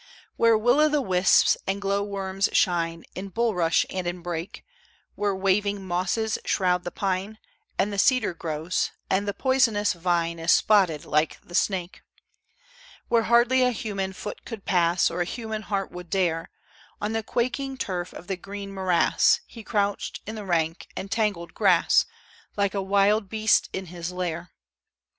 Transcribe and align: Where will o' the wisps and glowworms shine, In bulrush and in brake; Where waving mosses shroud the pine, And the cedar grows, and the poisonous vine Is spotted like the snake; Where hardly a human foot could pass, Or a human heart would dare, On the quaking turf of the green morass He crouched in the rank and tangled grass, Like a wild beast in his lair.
Where 0.35 0.57
will 0.57 0.79
o' 0.79 0.89
the 0.89 0.99
wisps 0.99 1.55
and 1.67 1.79
glowworms 1.79 2.49
shine, 2.53 3.03
In 3.13 3.29
bulrush 3.29 3.85
and 3.87 4.07
in 4.07 4.23
brake; 4.23 4.65
Where 5.13 5.35
waving 5.35 5.85
mosses 5.85 6.39
shroud 6.43 6.83
the 6.85 6.89
pine, 6.89 7.37
And 7.77 7.93
the 7.93 7.99
cedar 7.99 8.33
grows, 8.33 8.89
and 9.11 9.27
the 9.27 9.33
poisonous 9.35 9.93
vine 9.93 10.39
Is 10.39 10.51
spotted 10.51 11.05
like 11.05 11.37
the 11.43 11.53
snake; 11.53 12.01
Where 13.09 13.25
hardly 13.29 13.61
a 13.61 13.69
human 13.69 14.11
foot 14.11 14.43
could 14.43 14.65
pass, 14.65 15.11
Or 15.11 15.21
a 15.21 15.23
human 15.23 15.61
heart 15.61 15.91
would 15.91 16.09
dare, 16.09 16.49
On 16.99 17.13
the 17.13 17.21
quaking 17.21 17.77
turf 17.77 18.11
of 18.11 18.25
the 18.25 18.37
green 18.37 18.73
morass 18.73 19.41
He 19.45 19.61
crouched 19.63 20.21
in 20.25 20.33
the 20.33 20.45
rank 20.45 20.87
and 20.97 21.11
tangled 21.11 21.53
grass, 21.53 22.07
Like 22.57 22.73
a 22.73 22.81
wild 22.81 23.29
beast 23.29 23.69
in 23.71 23.85
his 23.93 24.11
lair. 24.11 24.49